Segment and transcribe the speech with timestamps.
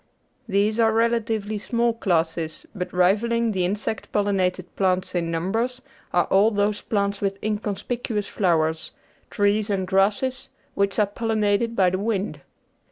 [0.49, 6.23] These are relatively small classes, but rivalling the insect pollin ated plants in numbers are
[6.25, 8.93] all those plants with inconspicuous flowers,
[9.29, 12.41] trees and grasses, which are pollinated by the wind.